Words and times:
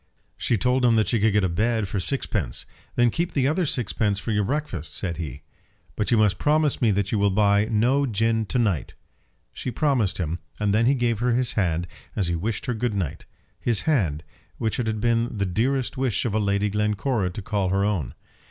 She 0.35 0.57
told 0.57 0.83
him 0.83 0.95
that 0.95 1.07
she 1.09 1.19
could 1.19 1.33
get 1.33 1.43
a 1.43 1.47
bed 1.47 1.87
for 1.87 1.99
sixpence. 1.99 2.65
"Then 2.95 3.11
keep 3.11 3.33
the 3.33 3.47
other 3.47 3.67
sixpence 3.67 4.17
for 4.17 4.31
your 4.31 4.45
breakfast," 4.45 4.95
said 4.95 5.17
he. 5.17 5.43
"But 5.95 6.09
you 6.09 6.17
must 6.17 6.39
promise 6.39 6.81
me 6.81 6.89
that 6.89 7.11
you 7.11 7.19
will 7.19 7.29
buy 7.29 7.65
no 7.65 8.07
gin 8.07 8.47
to 8.47 8.57
night." 8.57 8.95
She 9.53 9.69
promised 9.69 10.17
him, 10.17 10.39
and 10.59 10.73
then 10.73 10.87
he 10.87 10.95
gave 10.95 11.19
her 11.19 11.35
his 11.35 11.53
hand 11.53 11.85
as 12.15 12.29
he 12.29 12.35
wished 12.35 12.65
her 12.65 12.73
good 12.73 12.95
night; 12.95 13.27
his 13.59 13.81
hand, 13.81 14.23
which 14.57 14.79
it 14.79 14.87
had 14.87 15.01
been 15.01 15.37
the 15.37 15.45
dearest 15.45 15.97
wish 15.97 16.25
of 16.25 16.33
Lady 16.33 16.69
Glencora 16.71 17.29
to 17.29 17.41
call 17.43 17.69
her 17.69 17.85
own. 17.85 18.15